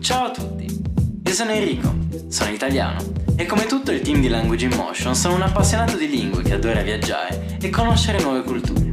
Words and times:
Ciao 0.00 0.26
a 0.26 0.30
tutti, 0.30 0.66
io 1.24 1.32
sono 1.32 1.50
Enrico, 1.50 1.94
sono 2.28 2.50
italiano 2.50 3.02
e 3.36 3.46
come 3.46 3.66
tutto 3.66 3.90
il 3.90 4.00
team 4.00 4.20
di 4.20 4.28
Language 4.28 4.66
in 4.66 4.76
Motion 4.76 5.14
sono 5.14 5.34
un 5.34 5.42
appassionato 5.42 5.96
di 5.96 6.08
lingue 6.08 6.42
che 6.42 6.54
adora 6.54 6.82
viaggiare 6.82 7.58
e 7.60 7.70
conoscere 7.70 8.20
nuove 8.20 8.42
culture. 8.42 8.92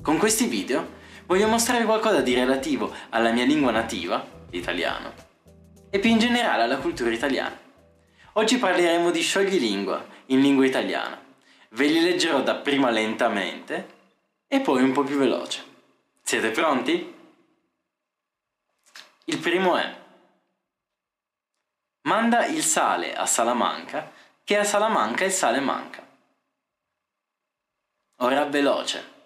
Con 0.00 0.18
questi 0.18 0.46
video 0.46 0.86
voglio 1.26 1.48
mostrare 1.48 1.84
qualcosa 1.84 2.20
di 2.20 2.34
relativo 2.34 2.92
alla 3.10 3.32
mia 3.32 3.44
lingua 3.44 3.72
nativa, 3.72 4.24
l'italiano, 4.50 5.12
e 5.90 5.98
più 5.98 6.10
in 6.10 6.18
generale 6.18 6.62
alla 6.62 6.78
cultura 6.78 7.10
italiana. 7.10 7.58
Oggi 8.34 8.56
parleremo 8.58 9.10
di 9.10 9.20
scioglilingua 9.20 10.06
in 10.26 10.40
lingua 10.40 10.64
italiana. 10.64 11.26
Ve 11.70 11.86
li 11.86 12.00
leggerò 12.00 12.42
dapprima 12.42 12.90
lentamente 12.90 13.96
e 14.46 14.60
poi 14.60 14.82
un 14.82 14.92
po' 14.92 15.02
più 15.02 15.18
veloce. 15.18 15.64
Siete 16.22 16.50
pronti? 16.50 17.14
Il 19.24 19.38
primo 19.38 19.76
è 19.76 19.96
Manda 22.08 22.46
il 22.46 22.62
sale 22.62 23.14
a 23.14 23.26
Salamanca, 23.26 24.10
che 24.42 24.56
a 24.56 24.64
Salamanca 24.64 25.24
il 25.24 25.30
sale 25.30 25.60
manca. 25.60 26.02
Ora 28.20 28.46
veloce. 28.46 29.16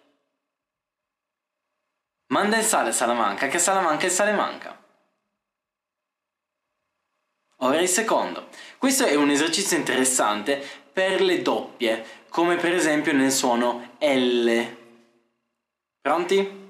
Manda 2.26 2.56
il 2.56 2.64
sale 2.64 2.88
a 2.88 2.92
Salamanca, 2.92 3.46
che 3.46 3.58
a 3.58 3.60
Salamanca 3.60 4.06
il 4.06 4.10
sale 4.10 4.32
manca. 4.32 4.76
Ora 7.58 7.80
il 7.80 7.88
secondo. 7.88 8.48
Questo 8.78 9.04
è 9.04 9.14
un 9.14 9.30
esercizio 9.30 9.76
interessante 9.76 10.60
per 10.92 11.20
le 11.20 11.40
doppie, 11.40 12.21
come 12.32 12.56
per 12.56 12.72
esempio 12.72 13.12
nel 13.12 13.30
suono 13.30 13.96
L. 13.98 14.58
Pronti? 16.00 16.60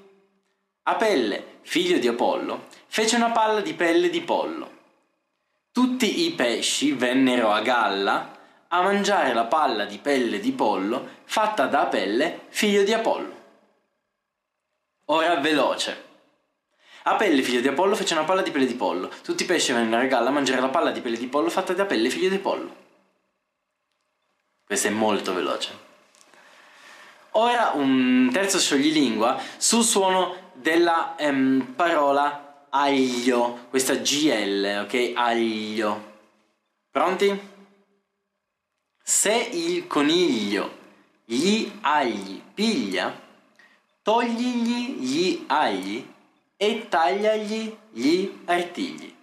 Apelle, 0.83 1.59
figlio 1.63 1.99
di 1.99 2.09
Apollo, 2.09 2.67
fece 2.89 3.15
una 3.15 3.31
palla 3.31 3.61
di 3.61 3.73
pelle 3.73 4.11
di 4.11 4.21
pollo. 4.23 4.81
Tutti 5.71 6.27
i 6.27 6.33
pesci 6.33 6.93
vennero 6.95 7.53
a 7.53 7.61
galla 7.61 8.37
a 8.67 8.83
mangiare 8.83 9.33
la 9.33 9.45
palla 9.45 9.85
di 9.85 9.99
pelle 9.99 10.41
di 10.41 10.51
pollo 10.51 11.21
fatta 11.25 11.67
da 11.67 11.83
Apelle, 11.83 12.41
figlio 12.49 12.83
di 12.83 12.93
Apollo. 12.93 13.41
Ora 15.07 15.37
veloce. 15.37 16.11
Apelle, 17.05 17.41
figlio 17.43 17.61
di 17.61 17.69
Apollo, 17.69 17.95
fece 17.95 18.15
una 18.15 18.25
palla 18.25 18.43
di 18.43 18.51
pelle 18.51 18.67
di 18.67 18.75
pollo. 18.75 19.13
Tutti 19.23 19.45
i 19.45 19.47
pesci 19.47 19.73
vennero 19.73 20.03
a 20.03 20.07
galla 20.07 20.31
a 20.31 20.33
mangiare 20.33 20.61
la 20.61 20.71
palla 20.71 20.91
di 20.91 21.01
pelle 21.01 21.17
di 21.17 21.29
pollo 21.29 21.51
fatta 21.51 21.73
da 21.73 21.85
Apelle, 21.85 22.11
figlio 22.11 22.31
di 22.31 22.35
Apollo. 22.35 22.82
Questo 24.65 24.89
è 24.89 24.91
molto 24.91 25.35
veloce. 25.35 25.91
Ora 27.33 27.73
un 27.75 28.29
terzo 28.33 28.59
scioglilingua 28.59 29.41
sul 29.57 29.85
suono 29.85 30.51
della 30.55 31.17
ehm, 31.17 31.73
parola 31.75 32.67
aglio, 32.69 33.67
questa 33.71 33.95
GL, 33.95 34.83
ok? 34.85 35.13
Aglio. 35.15 36.11
Pronti? 36.91 37.51
Se 39.03 39.33
il 39.33 39.87
coniglio 39.87 40.79
gli 41.25 41.71
agli 41.81 42.41
piglia, 42.53 43.19
togligli 44.03 44.99
gli 44.99 45.45
agli 45.47 46.07
e 46.57 46.87
tagliagli 46.89 47.77
gli 47.91 48.31
artigli. 48.45 49.15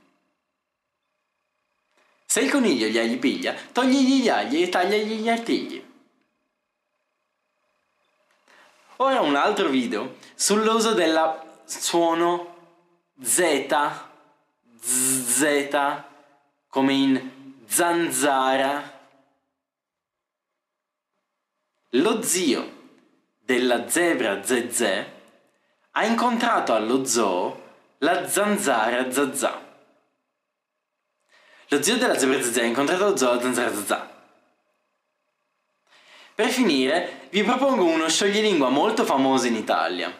Se 2.31 2.41
il 2.41 2.51
coniglio 2.51 2.85
gli 2.85 2.99
agli 2.99 3.17
piglia, 3.17 3.55
togligli 3.71 4.21
gli 4.21 4.29
agli 4.29 4.61
e 4.61 4.69
tagliagli 4.69 5.15
gli 5.15 5.29
artigli. 5.29 5.83
Ora 8.97 9.21
un 9.21 9.35
altro 9.35 9.67
video 9.67 10.17
sull'uso 10.35 10.93
del 10.93 11.17
suono 11.65 12.55
Z, 13.19 13.65
Z, 14.79 16.03
come 16.67 16.93
in 16.93 17.31
zanzara. 17.65 18.99
Lo 21.93 22.21
zio 22.21 22.91
della 23.39 23.89
zebra 23.89 24.43
Zezé 24.43 25.13
ha 25.89 26.05
incontrato 26.05 26.75
allo 26.75 27.03
zoo 27.05 27.63
la 27.97 28.27
zanzara 28.27 29.09
Zazà. 29.09 29.68
Lo 31.71 31.81
zio 31.83 31.97
della 31.97 32.17
zebra 32.17 32.41
Zazà 32.41 32.61
ha 32.61 32.65
incontrato 32.65 33.05
allo 33.05 33.17
zoo 33.17 33.39
zanzara 33.39 33.73
Zazà. 33.73 34.09
Per 36.33 36.49
finire, 36.49 37.27
vi 37.29 37.43
propongo 37.43 37.83
uno 37.85 38.09
scioglilingua 38.09 38.69
molto 38.69 39.05
famoso 39.05 39.45
in 39.45 39.55
Italia. 39.55 40.11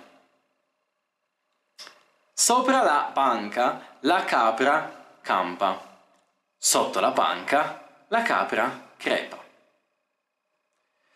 Sopra 2.34 2.84
la 2.84 3.10
panca 3.14 3.98
la 4.02 4.24
capra 4.26 5.18
campa. 5.22 5.88
Sotto 6.58 7.00
la 7.00 7.12
panca 7.12 8.06
la 8.10 8.22
capra 8.22 8.92
crepa. 8.98 9.38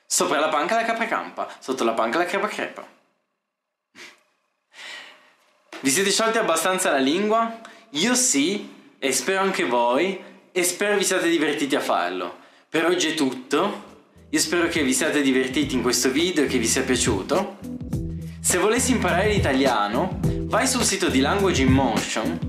Sopra 0.05 0.39
la 0.39 0.49
panca 0.49 0.75
la 0.75 0.83
capra 0.83 1.05
campa, 1.05 1.47
sotto 1.59 1.83
la 1.83 1.93
panca 1.93 2.17
la 2.17 2.25
crepa 2.25 2.47
crepa. 2.47 2.87
Vi 5.79 5.89
siete 5.89 6.11
sciolti 6.11 6.37
abbastanza 6.37 6.91
la 6.91 6.97
lingua? 6.97 7.59
Io 7.89 8.15
sì, 8.15 8.82
e 9.03 9.11
spero 9.11 9.41
anche 9.41 9.65
voi, 9.65 10.17
e 10.49 10.63
spero 10.63 10.95
vi 10.95 11.03
siate 11.03 11.27
divertiti 11.27 11.75
a 11.75 11.81
farlo. 11.81 12.37
Per 12.69 12.85
oggi 12.85 13.09
è 13.09 13.13
tutto. 13.15 13.83
Io 14.29 14.39
spero 14.39 14.69
che 14.69 14.81
vi 14.81 14.93
siate 14.93 15.21
divertiti 15.21 15.75
in 15.75 15.81
questo 15.81 16.09
video 16.09 16.45
e 16.45 16.47
che 16.47 16.57
vi 16.57 16.65
sia 16.65 16.83
piaciuto. 16.83 17.57
Se 18.39 18.57
volessi 18.59 18.93
imparare 18.93 19.27
l'italiano, 19.27 20.21
vai 20.45 20.65
sul 20.65 20.83
sito 20.83 21.09
di 21.09 21.19
Language 21.19 21.63
in 21.63 21.71
Motion 21.73 22.39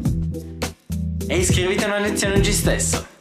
e 1.26 1.36
iscriviti 1.36 1.82
a 1.82 1.88
una 1.88 1.98
lezione 1.98 2.36
oggi 2.36 2.52
stesso. 2.52 3.13